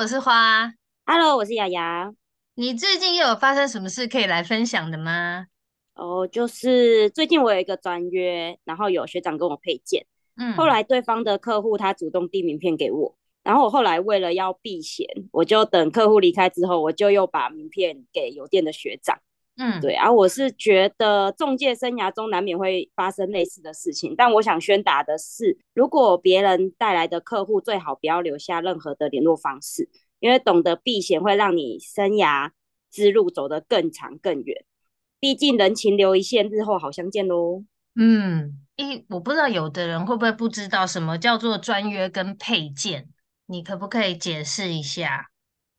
[0.00, 0.72] 我是花
[1.04, 2.10] ，Hello，我是雅雅。
[2.54, 5.48] 你最近又有发生什么事可以来分享的吗？
[5.92, 10.06] 哦，就是最近我有一个专约，然后有学长跟我配件，
[10.38, 19.18] 嗯，后来对方的客户他主动递名片给我，然后我后来为了要避嫌，我就等客户离开之后，我就又把名片给邮电的学长，
[19.60, 29.90] 嗯，对，而我是觉得中介生涯中难免会发生类似的事情，但我想宣达的是，如果别人带来的客户，最好不要留下任何的联络方式。
[30.18, 32.50] 因为懂得避嫌会让你生涯
[32.90, 34.64] 之路走得更长更远，
[35.18, 37.64] 毕竟人情留一线，日后好相见喽。
[37.94, 43.08] 嗯，一我不知道有的人会不会不知道什么叫做专约跟配件，
[43.46, 45.29] 你可不可以解释一下？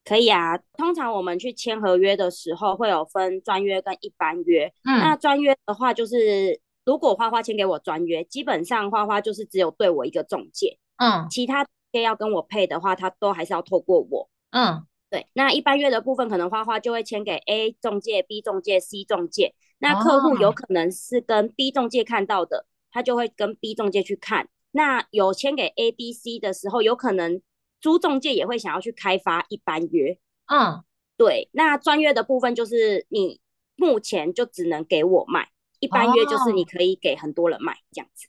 [0.04, 4.74] 可以啊，通常我们去签合约的时候会有分专约跟一般约。
[4.86, 11.66] 嗯，那专约的话就是如果花花签给我专约，基本上花花就是只有对我一个中介，嗯，其他。
[11.94, 14.30] 要跟我配的话，他都还是要透过我。
[14.52, 15.28] 嗯，对。
[15.34, 19.54] 那一般约的部分，可能花花就会签给 A 中介、B 中介、C 中介。
[19.80, 24.48] 那客户有可能是跟 B 中介看到的，哦、他就会跟 B 中介去看。
[24.72, 27.42] 那有签给 A、B、C 的时候，有可能
[27.82, 30.18] 租中介也会想要去开发一般约。
[30.46, 30.84] 嗯，
[31.18, 31.50] 对。
[31.52, 33.42] 那专约的部分就是你
[33.76, 35.50] 目前就只能给我卖，
[35.80, 38.28] 一般约就是你可以给很多人卖这样子。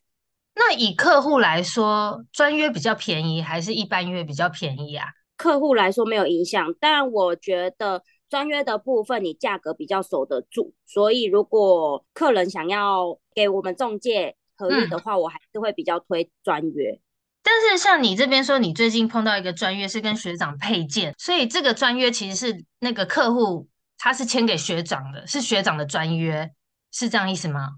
[0.55, 5.07] 那以客户来说，专约比较便宜还是一般约比较便宜啊？
[5.37, 17.01] 客户来说没有影响，但我觉得专约的部分你价格比较守得住，所以如果客人想要给我们中介合约的话，嗯，我还是会比较推专约。
[17.53, 23.69] 但是像你这边说，你最近碰到一个专约是跟学长配件，所以这个专约其实是那个客户
[23.99, 26.51] 他是签给学长的，是学长的专约，
[26.91, 27.73] 是这样意思吗？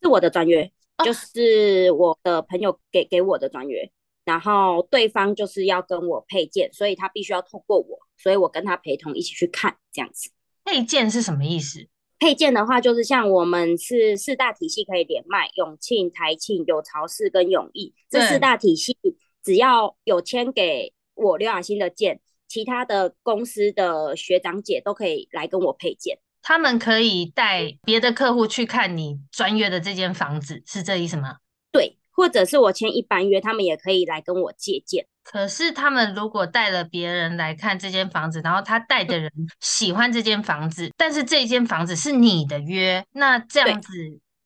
[0.00, 0.70] 是我的专约。
[1.04, 3.90] 就是我的朋友给给我的专约，
[4.24, 10.30] 然后对方就是要跟我配件，所以他必须要透过我，所以我跟他陪同一起去看这样子。
[10.64, 11.86] 配件是什么意思？
[12.18, 18.96] 配件的话，就是像我们是四大体系可以连卖，永庆、台庆、有巢氏跟永义这四大体系，
[19.44, 26.18] 只要有签给我刘雅欣的件，其他的公司的学长姐都可以来跟我配件。
[26.42, 31.38] 他们可以带别的客户去看你专约的这间房子，是这意思吗？
[31.72, 35.06] 对，或者是我签一般约，他们也可以来跟我借件。
[35.28, 43.90] 可是他们如果带了别人来看这间房子，然后他带的人 喜欢这间房子，但是这间房子是你的约，那这样子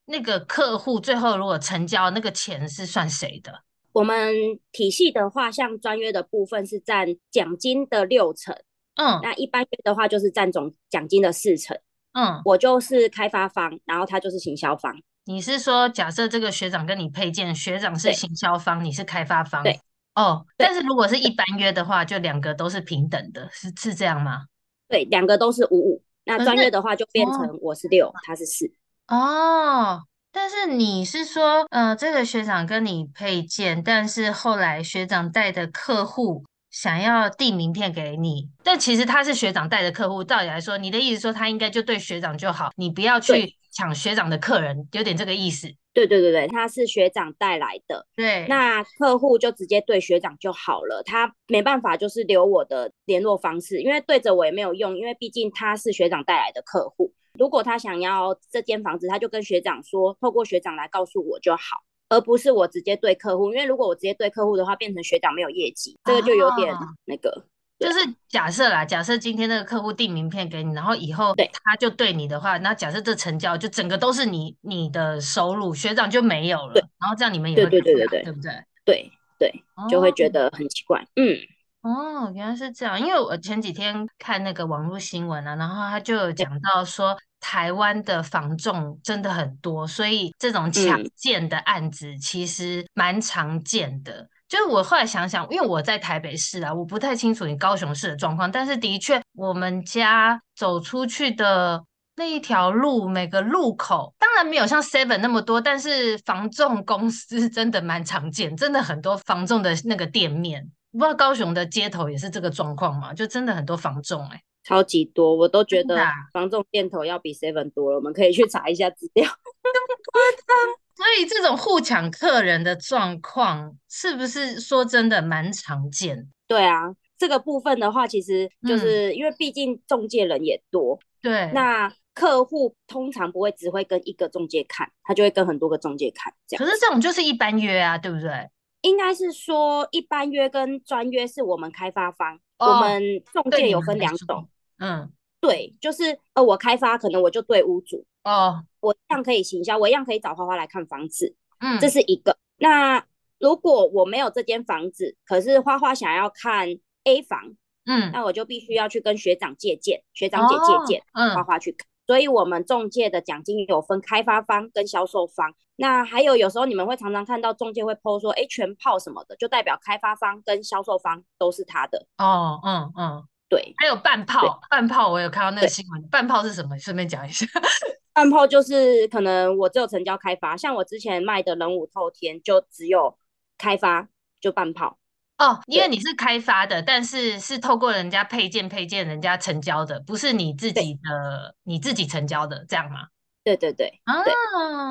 [0.05, 3.61] 那个客户最后如果成交，那个钱是算谁的？
[3.93, 4.33] 我们
[4.71, 8.55] 体系的话，像专约的部分是占奖金的六成，
[8.95, 11.77] 嗯，那一般约的话就是占总奖金的四成。
[12.13, 14.93] 嗯，我就是开发方，然后他就是行销方。
[15.25, 19.61] 你是说，假设这个学长跟你配件，学长是行销方，你是开发方？
[19.61, 19.79] 对。
[20.15, 24.45] 哦，但是如果是一般约的话，就两个都是平等的，是是这样吗？
[24.87, 26.03] 对，两个都是五五。
[26.25, 28.71] 那专业的话就变成我是六，他是四。
[29.07, 30.01] 哦，
[30.31, 36.43] 但是你是说，呃，这个学长跟你配件，但是后来学长带的客户。
[36.71, 40.23] 想要递名片给你，但其实他是学长带的客户。
[40.23, 45.67] 照理来说，你的意思说他应该就对学长就好，你不要去抢学长的客人，有点这个意思。
[45.93, 57.13] 对对对对，他是学长带来的，对，那客户就直接对学长就好了，他没办法就是留我的联络方式，因为对着我也没有用，因为毕竟他是学长带来的客户。
[57.37, 61.83] 如果他想要这间房子，他就跟学长说，透过学长来告诉我就好。
[62.07, 66.75] 而不是我直接对客户，因为如果我直接对客户的话，变成学长没有业绩，这个就有点
[67.05, 67.29] 那个。
[67.29, 67.43] 哦、
[67.81, 76.73] 就是假设啦，假设今天那个客户递名片给你，然后以后他就对你的话，那假设这成交就整个都是你你的收入，学长就没有了。
[76.73, 78.63] 对，然后这样你们也会对对对对对不对？
[78.85, 81.03] 对对，就会觉得很奇怪。
[81.15, 81.35] 嗯，
[81.81, 87.17] 哦，原来是这样，因为我前几天看那个网络新闻啊，然后他就有讲到说。
[87.43, 94.13] 台湾的房仲真的很多，所以这种抢建的案子其实蛮常见的。
[94.13, 101.81] 嗯、就是我后来想想，因为我在台北市啊，我不太清楚你高雄市的状况，但是的确，我们家走出去的
[102.17, 110.69] 那一条路，每个路口当然没有像 Seven 那么多，但是房仲公司真的蛮常见，真的很多房仲的那个店面。
[110.91, 113.13] 不知道高雄的街头也是这个状况吗？
[113.13, 114.43] 就真的很多房仲哎、欸。
[114.65, 115.97] 超级多，我都觉得
[116.33, 117.95] 房仲店头要比 Seven 多了。
[117.95, 119.25] 我们可以去查一下资料。
[120.95, 126.27] 所以这种互抢客人的状况，是不是说真的蛮常见？
[126.47, 130.99] 对啊，这个部分的话，其实就是、嗯、因为毕竟中介人也多。
[131.21, 131.51] 对。
[131.53, 136.33] 那客户通常不会只会跟一个中介看，他就会跟很多个中介看。
[136.47, 136.63] 这样。
[136.63, 138.49] 可是这种就是一般约啊，对不对？
[138.81, 142.39] 应该是说一般约跟专约是我们开发方。
[142.57, 143.01] 我们
[143.33, 144.47] 中介有分两种，
[144.77, 152.37] 嗯，对，就是呃，我开发可能我就对屋主哦，我一样可以行销，我一样可以找花花来看房子，嗯，这是一个。
[152.57, 153.03] 那
[153.39, 156.67] 如果我没有这间房子，可是花花想要看
[157.05, 161.87] A 房，嗯，那我就必须要去跟学长借鉴，学长姐借鉴，嗯，花花去看。
[162.07, 165.53] 所以我们中介的奖金有分开发方跟销售方。
[165.77, 172.05] 那还有有时候你们会常常看到中介会 po 说，哎，全泡什么的，就代表开发方跟销售方都是他的。
[172.17, 173.73] 哦，嗯嗯，对。
[173.77, 176.01] 还有半炮，半炮我有看到那个新闻。
[176.09, 176.79] 半炮是什么？
[176.79, 177.45] 顺便讲一下。
[178.13, 183.17] 半炮就是可能我只有成交开发，像我之前卖的人武透天就只有
[183.57, 184.07] 开发
[184.39, 184.97] 就半炮。
[185.37, 193.07] 哦，因为你是开发的，但是是透过人家配件配件人家成交的，不是你自己的你自己成交的，这样吗？
[193.43, 194.33] 对对对，啊，对，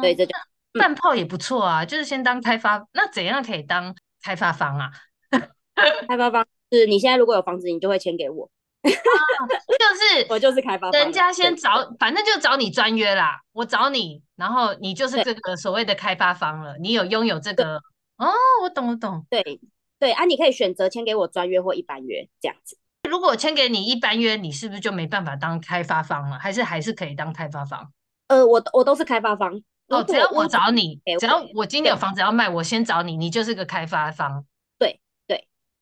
[0.02, 0.34] 对这就
[0.78, 4.90] 半炮也不错啊，就是先当开发，那怎样可以当开发方啊？
[6.08, 8.50] 开发方是你现在如果有房子，你就会签给我，
[8.82, 8.90] 啊、
[9.78, 17.76] 就是我就是开发方，人家先找，反正就找你专约啦，我找你，然后你就是这个所谓的开发方了，你有拥有这个，
[18.16, 18.32] 哦，
[18.62, 19.60] 我懂我懂，对。
[20.00, 22.78] 对啊，你可以选择签给我专约或一般约这样子。
[23.06, 26.38] 如果我签给你一般约，你是不是就没办法当开发方了？
[26.38, 27.92] 还是还是可以当开发方？
[28.28, 29.60] 呃，我我都是开发方。
[29.88, 34.46] 哦，只要我找你，只要我今天有房子要卖，我先找你，你就是个开发方。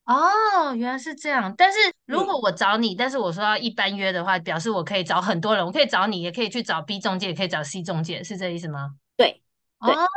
[0.08, 1.54] 哦，原来是这样。
[1.56, 8.94] 但是如果我找你，嗯、但是我说要一般约的话，表示我可以找很多人，我可以找你，也可以去找 B 中介，也可以找 C 中介，是这意思吗？
[9.16, 9.42] 对。
[9.80, 10.08] 对哦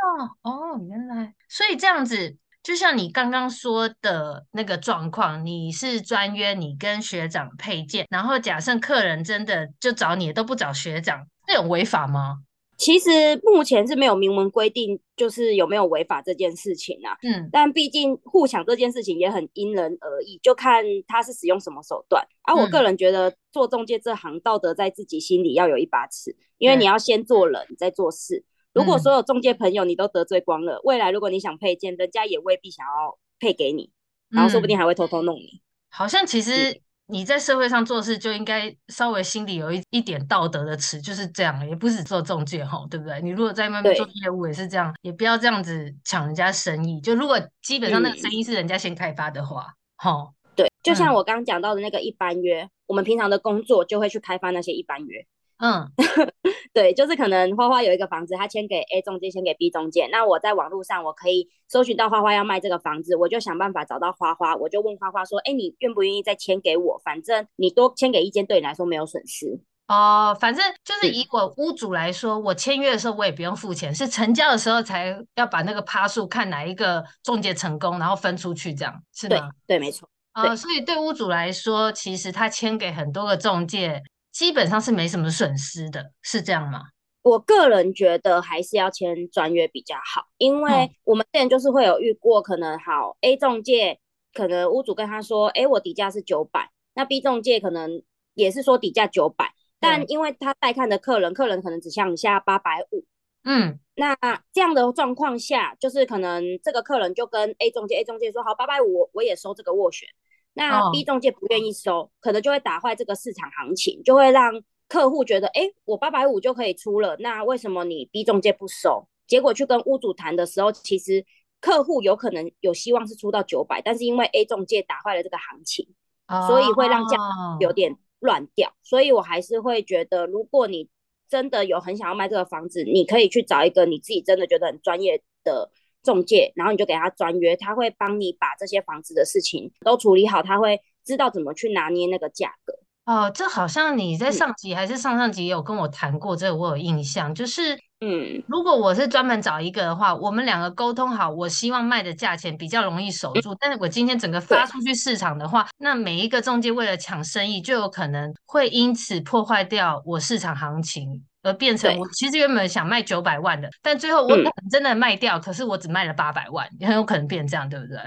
[0.41, 2.35] 哦，原来，所以这样子。
[2.63, 12.37] 就像你刚刚说的那个状况，你是专约，你跟学长配件，然后假设客人真的就找你，都不找学长，这有违法吗？
[12.81, 17.15] 其实目前是没有明文规定，就是有没有违法这件事情啊。
[17.21, 22.25] 嗯，但毕竟互抢这件事情也很因人而异，就看他是使用什么手段。
[22.41, 28.43] 而、啊、我个人觉得做中介这行，道德在自己心里要有一把尺，因为你要先做人，再做事。
[28.73, 33.91] 如果所有中介朋友你都得罪光了，嗯，未来如果你想配件，人家也未必想要配给你，
[34.29, 35.43] 然后说不定还会偷偷弄你。
[35.43, 36.81] 嗯，好像其实
[37.11, 43.21] 你在社会上做事就应该稍微心里有一一点道德的尺，就是这样，也不是做中介吼，对不对？
[43.21, 47.01] 你如果在外面做业务也是这样，也不要这样子抢人家生意。
[47.01, 49.67] 就如果基本上那个生意是人家先开发的话，
[49.97, 55.25] 吼，嗯，对，就像我刚刚讲到的那个一般约，嗯，我们平常的工作就会去开发那些一般约。
[55.61, 55.87] 嗯，
[56.73, 60.07] 对，就是可能花花有一个房子，他签给 A 中介，签给 B 中介。
[60.11, 66.99] 那我在网络上，我可以搜寻到花花要卖这个房子，我就想办法找到花花，我就问花花说：“哎，你愿不愿意再签给我？
[67.05, 79.51] 反正你多签给一间，对你来说没有损失。”哦，反正就是以我屋主来说，我签约的时候我也不用付钱，是成交的时候才要把那个趴数看哪一个中介成功，然后分出去，这样是吗？
[79.67, 80.09] 对，对，没错。
[80.31, 84.01] 啊、呃，所以对屋主来说，其实他签给很多个中介。
[84.31, 86.83] 基本上是没什么损失的，是这样吗？
[87.23, 93.99] 我个人觉得还是要签专约比较好，因为我们之前就是会有遇过，可能好 A 中介，
[94.33, 98.01] 可能屋主跟他说，哎，我底价是九百，那 B 中介可能
[98.33, 103.05] 也是说底价九百，但因为他带看的客人，客人可能只想下八百五，
[103.43, 104.15] 嗯，那
[104.51, 110.09] 这样的状况下，就是可能这个客人就跟 A 中介，A 中介说好八百五，我也收这个斡旋。
[110.53, 112.09] 那 B 中介不愿意收，oh.
[112.19, 119.07] 可能就会打坏这个市场行情，就会让客户觉得，哎，我八百五就可以出了，那为什么你 B 中介不收？
[119.27, 121.25] 结果去跟屋主谈的时候，其实
[121.61, 125.87] 客户有可能有希望是出到九百，但是因为 A 中介打坏了这个行情
[126.27, 126.45] ，oh.
[126.47, 127.17] 所以会让价
[127.59, 128.73] 有点乱掉。
[128.83, 130.89] 所以我还是会觉得，如果你
[131.29, 135.71] 真的有很想要卖这个房子，你可以去找一个你自己真的觉得很专业的。
[136.03, 142.73] 中介，然后你就给他专约，他会帮你把这些房子的事情都处理好，他会知道怎么去拿捏那个价格。
[143.05, 147.33] 哦，这好像你在上集还是上上集有跟我谈过，这个我有印象。
[147.33, 153.55] 就是，嗯，如果我是专门找一个的话，我们两个沟通好，我希望卖的价钱比较容易守住。
[153.59, 167.97] 但是我今天整个发出去市场的话，那每一个中介为了抢生意，就有可能会因此破坏掉我市场行情，而变成我其实原本想卖九百万的，但最后我可能真的卖掉，可是我只卖了八百万，也很有可能变成这样，对不对？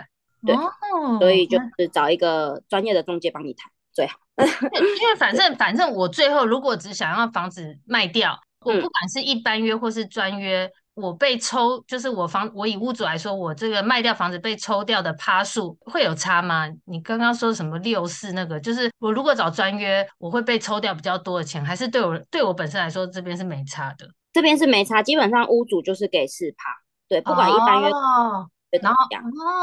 [0.46, 0.56] 对，
[1.18, 3.70] 所以就是找一个专业的中介帮你谈。
[3.92, 16.68] 最好，因为反正反正我最后如果只想要房子卖掉，我不管是一般约或是专约，我被抽，就是我房我以屋主来说，我这个卖掉房子被抽掉的趴数会有差吗？
[16.84, 24.08] 你刚刚说什么六四那个，就是我如果找专约，我会被抽掉比较多的钱，还是对我对我本身来说这边是没差的？
[24.32, 26.70] 这边是没差，基本上屋主就是给四趴，
[27.08, 28.48] 对，不管一般约，哦，
[28.80, 29.04] 然后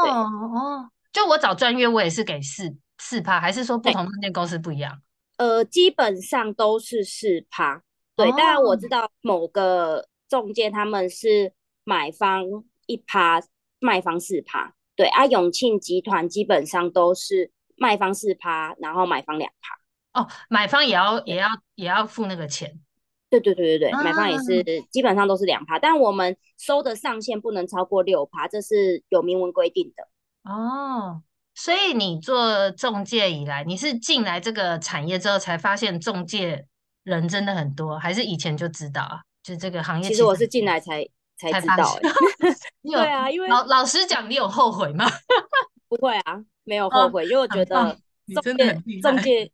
[0.08, 2.76] 哦哦，就我找专约，我也是给四。
[2.98, 4.96] 四趴，还是说不同中介公司不一样？
[5.36, 7.82] 呃，基本上都是四趴。
[8.14, 11.52] 对，当然我知道某个中介他们是
[11.84, 12.42] 买方
[12.86, 13.42] 一趴，
[13.80, 14.74] 卖方四趴。
[14.96, 20.22] 对，啊，永庆集团基本上都是卖方四趴，然后买方两趴。
[20.22, 22.80] 哦，买方也要也要也要付那个钱。
[23.28, 30.50] 对对对对对，买方也是基本上都是两趴，但我们收的上限不能超过六趴，这是有明文规定的。
[30.50, 31.22] 哦。
[31.54, 36.66] 所以你做中介以来，你是进来这个产业之后才发现中介
[37.04, 39.20] 人真的很多，还是以前就知道啊？
[39.42, 41.06] 就这个行业其实，其实我是进来才
[41.36, 42.02] 才知道、欸。
[42.82, 45.06] 对啊，因为老老实讲，你有后悔吗？
[45.88, 47.98] 不会啊，没有后悔，哦、因为我觉得
[48.42, 49.52] 中介中介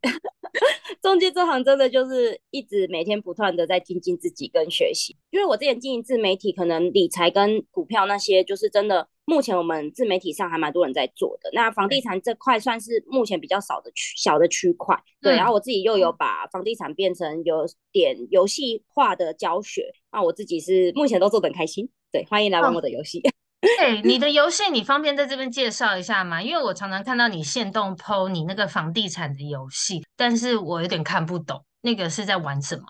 [1.01, 5.17] 中介这行真的就是一直每天不断的在精进自己跟学习。
[5.31, 9.07] 因为我之前经营自媒体，可能理财跟股票那些，就是真的。
[9.29, 15.35] 目前我们自媒体上还蛮多人在做的，那房地产这块算是目前比较少的区小的区块，对。
[15.35, 21.87] 然后我自己又有把房地产变成有点游戏化的教学，那我自己是目前都做得很开心。
[22.11, 23.19] 对，欢迎来玩我的游戏。
[23.19, 23.31] 哦、
[23.77, 26.41] 对，你 的游戏你方便在这边介绍一下吗？
[26.41, 32.83] 因为我常常看到你现动 PO 你那个房地产的游戏，但是我有点看不懂，那个是在玩什么？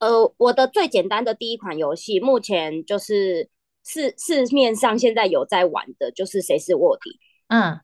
[0.00, 3.48] 呃，我的最简单的第一款游戏，目前就是。
[3.88, 7.18] 市市面上现在有在玩的，就是谁是卧底。
[7.48, 7.80] 嗯，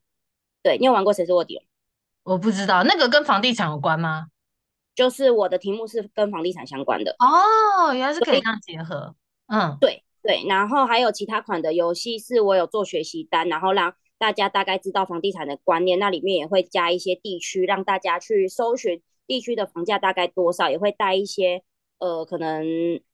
[0.62, 1.58] 对，你有玩过谁是卧底？
[2.25, 4.26] 我不知道，那个跟房地产有关吗？
[4.94, 7.16] 就是我的题目是跟房地产相关的。
[7.18, 9.16] 哦，原来是可以这样结合。
[9.46, 10.44] 嗯，对对。
[10.46, 15.99] 然后还有其他款的游戏，是我有做学习单，然后让大家大概知道房地产的观念。
[15.99, 21.62] 那里面也会加一些地区，让大家去搜寻地区的房价大概多少，也会带一些
[21.99, 22.66] 呃，可能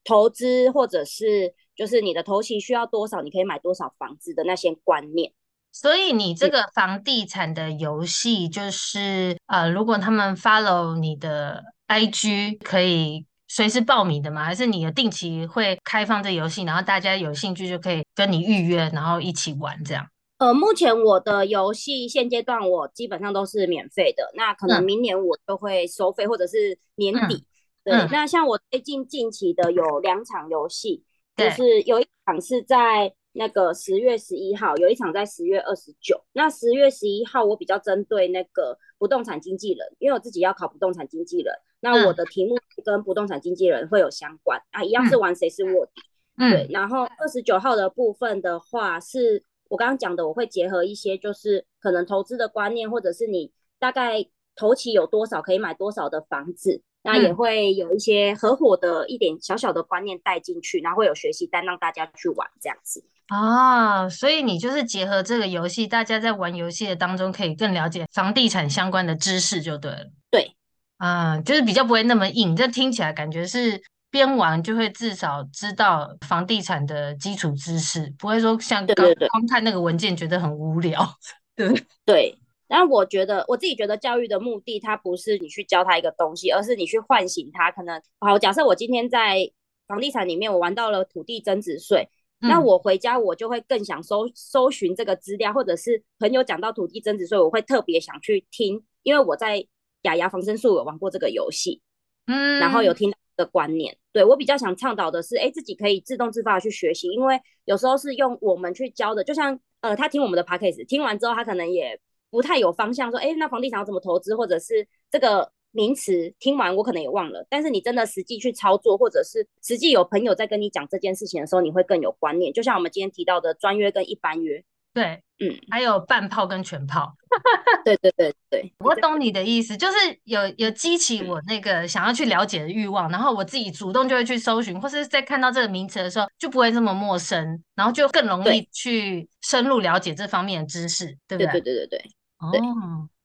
[0.02, 1.54] 投资或者是。
[1.80, 5.32] 就是你的头期需要多少，你可以买多少房子的那些观念。
[5.72, 14.44] 所以你这个房地产的游戏，就是呃，如果他们 follow 你的 IG，可以随时报名的吗？
[14.44, 20.06] 还是你的定期会开放这游戏，然后大家有兴趣就可以跟你预约，然后一起玩这样？
[20.37, 27.37] 呃，目前我的游戏现阶段我基本上都是免费的，那可能明年我就会收费，或者是年底。
[27.37, 27.46] 嗯、
[27.84, 31.04] 对、嗯，那像我最近近期的有两场游戏。
[31.49, 36.23] 就是有一场是在那个十月十一号，有一场在十月二十九。
[36.32, 41.54] 那十月十一号我比较针对那个不动产经纪人，因为我自己要考不动产经纪人。
[41.80, 46.02] 那我的题目跟不动产经纪人会有相关、嗯、啊，一样是玩谁是卧底。
[46.37, 46.66] 嗯，对。
[46.70, 56.82] 然后二十九号的部分的话，是我刚刚讲的，我会结合一些就是可能投资的观念，或者是你大概投期有多少可以买多少的房子。
[57.02, 64.09] 那也会有一些合伙的一点小小的观念带进去，然后会有学习单让大家去玩这样子啊。
[64.09, 70.11] 所以你就是结合这个游戏，大家在玩游戏的当中可以更了解房地产相关的知识就对了。
[70.30, 70.54] 对，
[70.99, 72.54] 啊，就是比较不会那么硬。
[72.54, 81.14] 这听起来感觉是边玩就会至少知道房地产的基础知识，不会说像刚刚看那个文件觉得很无聊。
[81.57, 82.38] 对 对，对。
[82.72, 87.68] 但我觉得，我自己觉得教育的目的，它不是你去教他一个东西，而是你去唤醒他。
[87.72, 89.50] 可能好，假设我今天在
[89.88, 92.08] 房地产里面，我玩到了土地增值税，
[92.40, 99.66] 嗯，那我回家我就会更想搜搜寻这个资料，或者是朋友讲到土地增值税，我会特别想去听，因为我在
[100.02, 101.82] 雅雅防身术有玩过这个游戏，
[102.28, 103.98] 嗯，然后有听到的观念。
[104.12, 112.00] 对，我比较想倡导的是，哎，自己可以自动自发的去学习，因为有时候是用我们去教的，就像呃，他听我们的 podcast，听完之后他可能也。
[112.30, 117.44] 不太有方向，说，哎，那房地产要怎么投资，或者是这个名词听完我可能也忘了。
[117.50, 122.52] 但是你真的实际去操作，或者是实际有朋友在跟你讲这件事情的时候，你会更有观念。
[122.52, 127.14] 就像我们今天提到的专约跟一般约，对，嗯，还有半炮跟全炮。
[127.84, 129.94] 对对对对，我懂你的意思，就是
[130.25, 141.52] 有有激起我那个想要去了解的欲望，然后我自己主动就会去搜寻，或是在看到这个名词的时候就不会这么陌生，然后就更容易去深入了解这方面的知识，对不对？
[141.52, 142.10] 对对对对对。
[142.40, 142.50] 哦，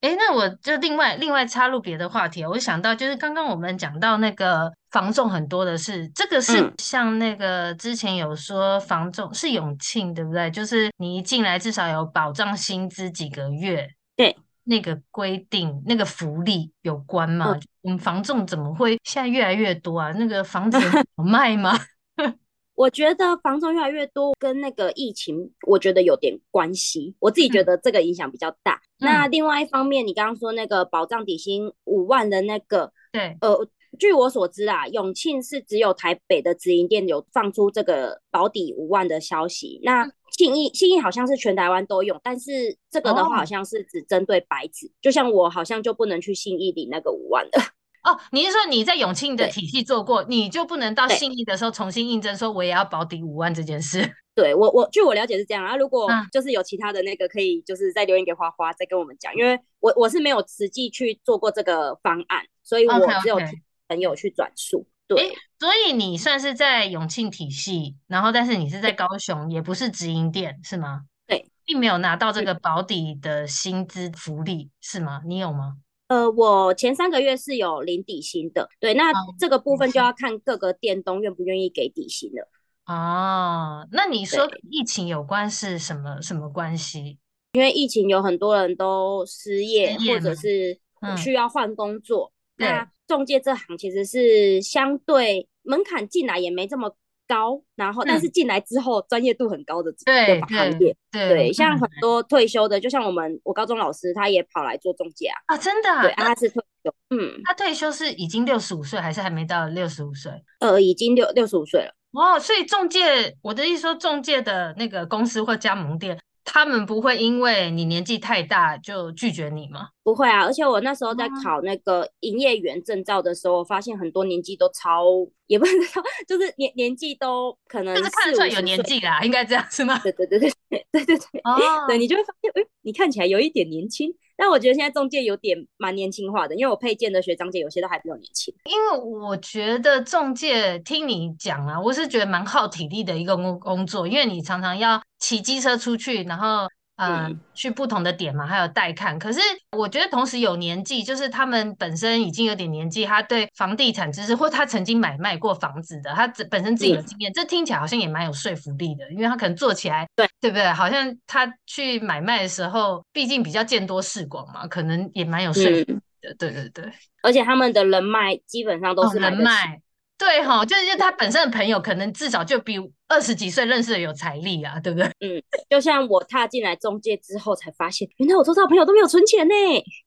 [0.01, 10.51] 哎，那我就另外另外插入别的话题，我想到就是刚刚我们讲到那个房仲很多的事，这个是像那个之前有说房仲是永庆，对不对？
[10.51, 13.89] 就是你一进来至少有保障薪资几个月。
[14.17, 17.57] 对，那个规定，那个福利有关吗？
[17.81, 20.11] 我们房仲怎么会现在越来越多啊？
[20.11, 20.77] 那个房子
[21.15, 21.71] 好卖吗？
[22.75, 27.15] 我觉得房仲越来越多，跟那个疫情，我觉得有点关系。
[27.19, 28.75] 我自己觉得这个影响比较大。
[28.99, 33.67] 嗯、那另外一方面，你刚刚说那个保障底薪五万的那个，对，呃。
[33.97, 39.79] 据我所知啊，永庆是只有台北的直营店有放出这个保底五万的消息。
[39.83, 40.05] 那
[40.37, 47.61] 信义信义好像是全台湾都用，但是这个的话好像是只针对白纸，哦、就像我好像就不能去信义领那个五万的。
[48.05, 54.15] 哦，你是说你在永庆的体系做过，你就不能到信义的时候重新应征，说我也要保底五万这件事？
[54.35, 55.75] 对我我据我了解是这样啊。
[55.75, 63.39] 如果就是有其他的那个，可以就是再留言给花花再跟我们讲，因为我我是没有实际去做过这个方案，所以我只有。
[63.87, 71.01] 朋友去转述，对，所以你算是在永庆体系，然后但是你是在高雄，也不是直营店，是吗？
[71.27, 75.21] 对，并没有拿到这个保底的薪资福利，是吗？
[75.27, 75.75] 你有吗？
[76.07, 82.47] 呃，我前三个月是有领底薪的，对，那这个部分就要看各个店东愿不愿意给底薪了。
[82.85, 87.17] 哦，那你说疫情有关是什么什么关系？
[87.53, 90.79] 因为疫情有很多人都失业，或者是
[91.17, 92.27] 需要换工作。
[92.27, 96.95] 嗯那中介这行其实是相对门槛进来也没这么
[97.27, 110.31] 高，然后但是进来之后专业度很高的这个行业，对对，像很多退休的，就像我们我高中老师他也跑来做中介啊，啊真的，对，他是退休，嗯，他退休是已经六十五岁还是还没到六十五岁？
[110.59, 111.95] 呃，已经六六十五岁了。
[112.11, 116.17] 哦，所以中介，我的意思说中介的那个公司或加盟店。
[116.45, 119.89] 他们不会因为你年纪太大就拒绝你吗？
[120.03, 125.05] 不会啊，而且我那时候在考那个营业员证照的时候，我发现很多年纪都超，
[125.47, 129.99] 也不是超，就是年年纪都可能就是看得出来有年纪啦，应该这样是吗？
[129.99, 134.15] 对对对对对对对对，哦，对你就会发现，哎，你看起来有一点年轻。
[134.37, 138.53] 但我觉得现在中介有点蛮年轻化的，因为我配件的学长姐有些都还比较年轻。
[138.65, 146.67] 因为我觉得中介听你讲啊，我是觉得蛮耗体力的一个工工作，因为你常常要骑机车出去，然后。
[146.97, 149.19] 呃、嗯，去不同的点嘛，还有带看。
[149.19, 149.39] 可是
[149.71, 160.65] 我觉得同时有年纪，就是他们本身已经有点年纪，他对房地产知识，或他曾经买卖过房子的，他本身自己有经验，嗯，这听起来好像也蛮有说服力的，因为他可能做起来，对对不对？
[160.71, 165.93] 好像他去买卖的时候，毕竟比较见多识广嘛，可能也蛮有说服力的。
[165.93, 169.81] 嗯，对对对，而且他们的人脉基本上都是，哦，人脉。
[170.17, 172.75] 对哈，就是他本身的朋友，可能至少就比
[173.09, 175.05] 二十几岁认识的有财力啊，对不对？
[175.19, 179.53] 嗯，就像我踏进来中介之后，才发现原来我周遭朋友都没有存钱呢。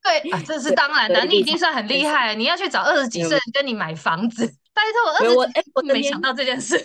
[0.02, 2.34] 对啊，这是当然的，你已经算很厉害。
[2.34, 6.82] 你要去找二十几岁人跟你买房子，拜托我二十几岁，哎，我没想到这件事。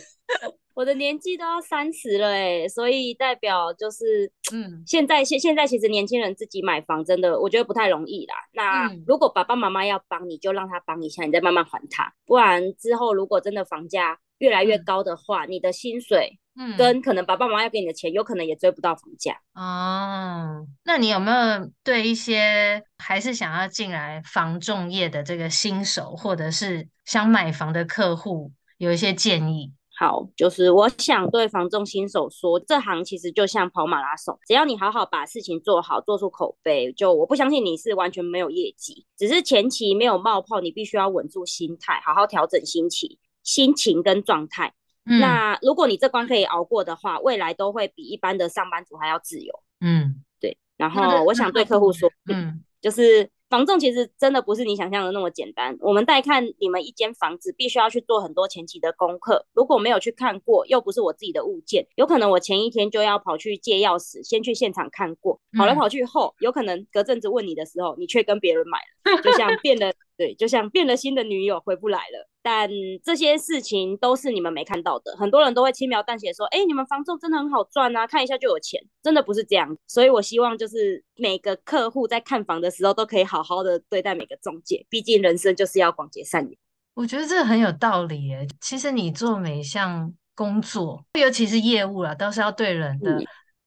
[0.73, 8.33] 我的年纪都要三十了哎，所以代表就是，嗯，现在现现在其实年轻人自己买房真的，我觉得不太容易啦。
[8.53, 12.13] 那如果爸爸妈妈要帮你，就让他帮一下，你再慢慢还他。
[12.25, 19.39] 不然之后如果真的房价越来越高的话，嗯、你的薪水，嗯，跟可能爸爸妈妈要给你的钱，有可能也追不到房价。
[19.53, 29.71] 哦，那你有没有对一些还是想要进来房仲业的这个新手，或者是想买房的客户，有一些建议？
[30.03, 44.73] 好，就是我想对房仲新手说，这行其实就像跑马拉松，只要你好好把事情做好，做出口碑，就我不相信你是完全没有业绩，只是前期没有冒泡，你必须要稳住心态，好好调整心情、心情跟状态。
[45.05, 45.21] 嗯。
[45.21, 49.57] 那如果你这关可以熬过的话，未来都会比一般的上班族还要自由。
[49.79, 50.57] 嗯，对。
[50.75, 53.29] 然后我想对客户说，嗯，就是。
[53.53, 55.77] 房仲其实真的不是你想象的那么简单。
[55.79, 59.45] 我们带看你们一间房子，必须要去做很多前期的功课。
[59.53, 72.29] 如果没有去看过，又不是我自己的物件，有可能我前一天就要跑去借钥匙，先去现场看过，跑来跑去后，有可能隔阵子问你的时候，你却跟别人买了，就像变了，对，就像变了心的女友回不来了。
[72.41, 72.69] 但
[73.03, 86.57] 这些事情都是你们没看到的，很多人都会轻描淡写说：“哎，你们房仲真的很好赚啊，看一下就有钱。”真的不是这样，所以我希望就是每个客户在看房的时候都可以好好的对待每个中介，毕竟人生就是要广结善缘。
[86.95, 88.45] 我觉得这个很有道理耶。
[88.59, 93.23] 其实你做每项工作，尤其是业务啦，都是要对人的。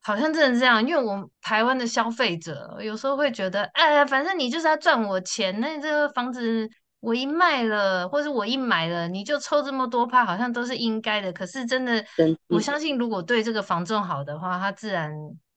[0.07, 11.33] 好像真的是这样，因为我们台湾的消费者有时候会觉得，哎，反正你就是要赚我钱，那这个房子我一卖了，或者我一买了，你就抽这么多趴，好像都是应该的。
[11.33, 12.05] 可是真的，
[12.47, 15.11] 我相信如果对这个房仲好的话，他自然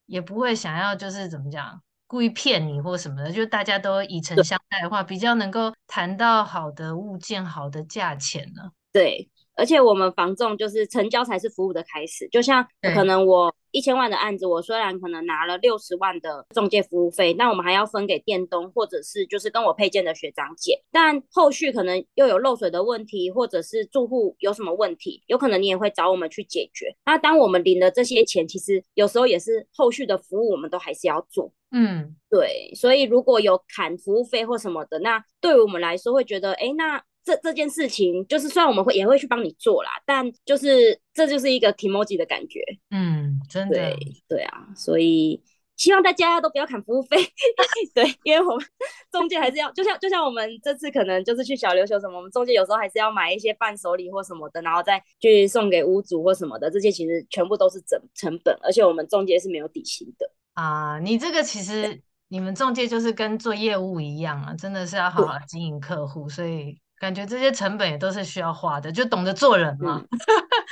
[0.07, 3.31] 也不会想要就是怎么讲，故意骗你或什么的。
[3.31, 8.63] 就大家都以诚相待的话，比较能够谈到好的物件、好的价钱呢。
[8.91, 9.29] 对。
[9.60, 26.95] 而且我们房仲就是成交才是服务的开始，就像可能我一千万的案子，我虽然可能拿了六十万的中介服务费，那我们还要分给店东或者是就是跟我配件的学长姐，但后续可能又有漏水的问题，或者是住户有什么问题，有可能你也会找我们去解决。
[27.06, 31.52] 那当我们领了这些钱，其实有时候也是后续的服务，我们都还是要做。
[31.72, 37.04] 嗯，对，所以如果有砍服务费或什么的，那对于我们来说会觉得，哎，那。
[37.30, 45.39] 这这件事情就是，虽然我们会也会去帮你做啦，但就是这就是一个 kimochi 的感觉，嗯，真的，对对啊，所以
[45.78, 47.18] 希望大家都不要砍服务费，
[47.94, 48.65] 对，因为我们
[49.12, 61.00] 中介还是要，就像就像我们这次可能就是去小琉球什么，我们中介有时候还是要买一些伴手礼或什么的，然后再去送给屋主或什么的，这些其实全部都是整成本，而且我们中介是没有底薪的啊。
[61.00, 66.78] 你这个其实你们中介就是跟做业务一样啊，真的是要好好经营客户，所以。
[66.99, 70.17] 感觉这些成本也都是需要花的，就懂得做人嘛，嗯、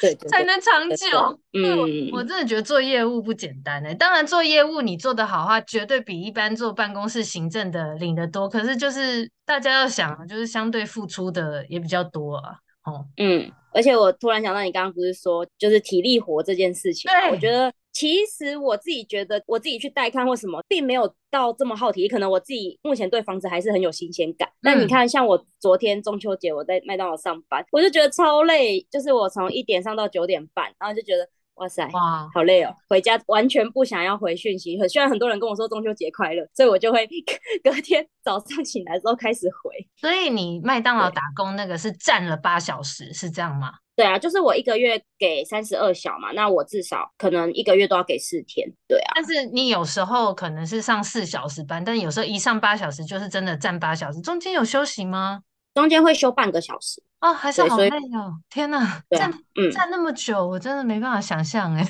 [0.01, 1.39] 对，对，对，才能长久。
[1.53, 3.93] 嗯，我，我真的觉得做业务不简单哎。
[3.93, 8.49] 当然做业务你做得好的话，绝对比一般做办公室行政的领得多。
[8.49, 12.55] 可是就是大家要想，就是相对付出的也比较多啊。
[12.83, 17.09] 哦，嗯，而且我突然想到，你刚刚不是说就是体力活这件事情？
[17.09, 17.71] 对，我觉得。
[17.97, 22.07] 其实我自己觉得，我自己去带看或什么，并没有到这么耗体力。
[22.07, 24.47] 可能我自己目前对房子还是很有新鲜感。
[24.61, 31.27] 但你看，像我昨天中秋节我在麦当劳上班，我就觉得超累，就是我从一点上到九点半，然后就觉得
[31.57, 32.73] 哇塞，哇，好累哦。
[32.89, 37.07] 回家完全不想要回讯息，很虽然很多人跟我说中秋节快乐，所以我就会
[37.63, 39.71] 隔天早上醒来之后开始回。
[39.95, 43.71] 所以你麦当劳打工那个是站了八小时，是这样吗？
[43.95, 49.11] 对啊，就是我一个月给三十二小嘛，那我至少可能一个月都要给四天，对啊。
[49.15, 55.41] 但是你有时候可能是上四小时班，但有时候一上八小时就是真的站八小时，中间有休息吗？
[55.77, 61.87] 中间会休半个小时哦，还是好累哦，天哪，啊、站嗯站那么久，我真的没办法想象哎。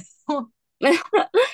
[0.80, 0.98] 没有，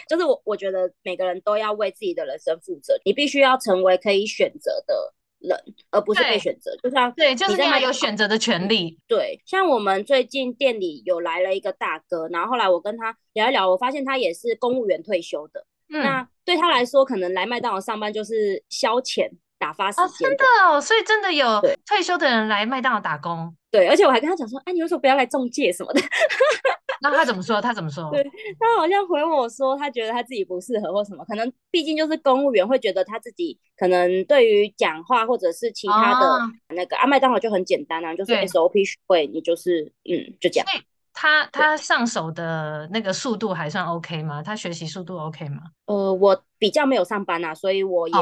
[0.10, 5.14] 就是我我觉得每个人都要为自己的人生负责，你必须要成为可以选择的。
[5.44, 5.60] 人，
[5.92, 8.98] 而不是被选择，就像对，就是你要有选择的权利。
[9.10, 15.66] 对，像我们最近店里有来了一个大哥，然后后来我跟他聊一聊，我发现他也是公务员退休的。
[15.90, 19.30] 嗯，那对他来说，可能来麦当劳上班就是消遣、
[19.64, 20.06] 打发时间。
[20.06, 23.56] 哦，真的哦，所以真的有退休的人来麦当劳打工。
[23.72, 26.02] 对，而且我还跟他讲说，哎，你为什么不要来中介什么的？
[27.02, 27.62] 那他怎么说？
[27.62, 28.10] 他怎么说？
[28.12, 28.22] 对，
[28.60, 36.40] 他好像回我说，他觉得他自己不适合或什么，可能毕竟就是公务员，会觉得他自己可能对于讲话或者是其他的
[36.76, 40.68] 那个，啊麦当劳就很简单啊，就是 SOP 学会，你就是嗯，就这样。
[41.16, 44.42] 他他上手的那个速度还算 OK 吗？
[44.42, 45.62] 他学习速度 OK 吗？
[45.86, 48.16] 呃，我比较没有上班啊，所以我也。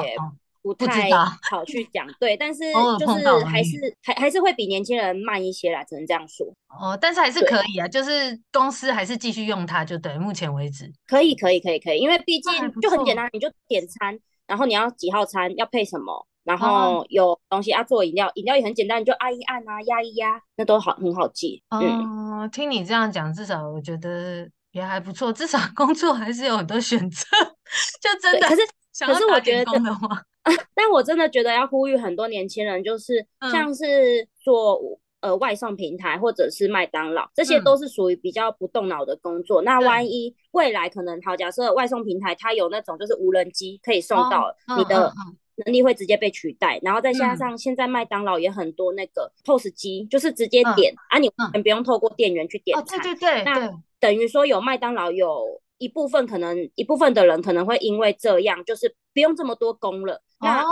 [0.64, 1.10] 哦哦不太
[1.50, 2.62] 好去讲，对，但是
[3.00, 6.46] 就是还是还还是会比年轻人慢一些啦，只能这样说。
[6.80, 21.64] 哦，但是还是可以啊，就是公司还是继续用它，就对，目前为止可以，可以，可以，可以，因为毕竟就很简单，你就点餐，然后你要几号餐，要配什么，然后有东西要做饮料，饮料也很简单，你就按一按啊，压一压，那都好很好记。
[21.72, 27.26] 哦，听你这样讲，至少我觉得也还不错，至少工作还是有很多选择，
[28.00, 28.48] 就真的。
[28.48, 28.62] 可是
[29.06, 30.22] 可是我觉得的话。
[30.74, 34.80] 但我真的觉得要呼吁很多年轻人，就是像是做、
[35.22, 39.62] 嗯、呃外送平台或者是麦当劳，这些都是属于比较不动脑的工作。
[39.62, 45.14] 嗯、那万一未来可能好，假设外送平台它有那种就是无人机可以送到，哦、你的
[45.66, 46.78] 能力会直接被取代。
[46.78, 53.00] 嗯、然后再加上现在麦当劳也很多那个 POS 机，就是直接点、嗯、啊，你完全不用透过店员去点餐。
[53.00, 55.61] 哦、对对对，那等于说有麦当劳有。
[55.82, 60.22] 一部分可能一部分的人可能会因为这样，就是不用这么多工了。
[60.40, 60.64] 那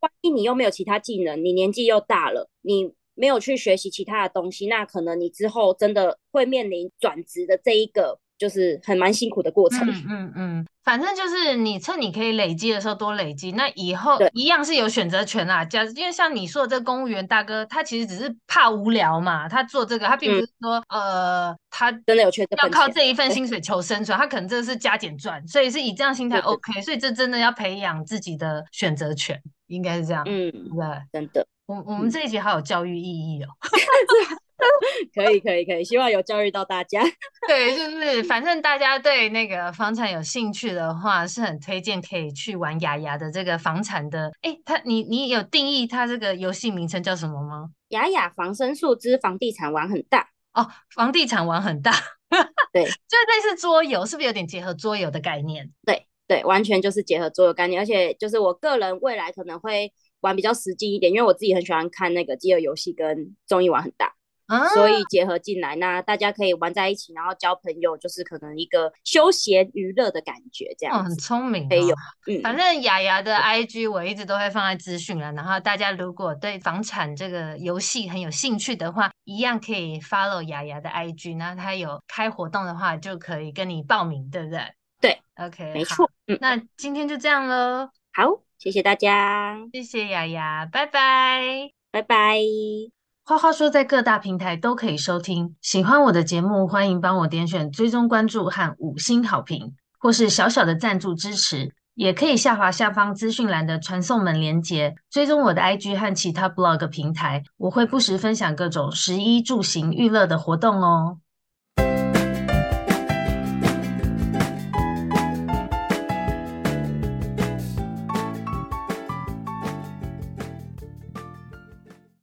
[0.00, 8.18] 万一你又没有其他技能，你年纪又大了，你没有去学习其他的东西，那可能你之后真的会面临转职的这一个。
[8.38, 15.64] 就是很蛮辛苦的过程，嗯嗯嗯，反正就是你趁你可以累积的时候多累积，那以后一样是有选择权啦。
[15.64, 21.02] 假因为像你说的这个公务员大哥，他其实只是怕无聊嘛，他做这个，他并不是说、嗯、
[21.48, 33.48] 呃，他真的有缺要靠这一份薪水求生存，他可能这是加减赚，所以是以这样心态 OK，所以这真的要培养自己的选择权，应该是这样，嗯，对，真的，我我们这一集好有教育意义哦。
[35.14, 37.02] 可以可以可以，希望有教育到大家。
[37.46, 44.32] 对，就是反正大家对那个房产有兴趣的话，是很推荐可以去玩雅雅的这个房产的。
[44.42, 47.70] 哎，他你你有定义它这个游戏名称叫什么吗？
[47.88, 51.92] 雅雅防身术之房地产玩很大哦，房地产玩很大，
[52.72, 55.70] 对，就类似桌游，是不是有点结合桌游的概念？
[55.86, 59.90] 对对，完全就是结合桌游概念，而且就是我个人未来可能会
[60.20, 64.12] 玩比较实际一点，因为我自己很喜欢看那个饥饿游戏跟综艺玩很大。
[64.48, 71.66] 啊、所以结合进来，那大家可以玩在一起，然后交朋友，就是可能一个休闲娱乐的感觉，这样、哦、很聪明、哦。
[71.68, 71.94] 可以有，
[72.26, 84.60] 嗯，反正雅雅的 IG 我一直都会放在资讯栏，然后大家如果对房产这个游戏很有兴趣的话，一样可以 follow 雅雅的 IG，那她有开活动的话，就可以跟你报名，对不对？
[85.00, 86.10] 对，OK，没错。
[86.26, 87.90] 嗯，那今天就这样喽。
[88.12, 92.97] 好，谢谢大家，谢谢雅雅，拜拜，拜拜。
[93.28, 95.54] 花花说，在各大平台都可以收听。
[95.60, 111.18] 喜欢我的节目，欢迎帮我点选追踪关注和五星好评，或是小小的赞助支持，也可以下滑下方资讯栏的传送门连接，追踪我的 IG 和其他 blog 平台，我会不时分享各种食衣住行娱乐的活动哦。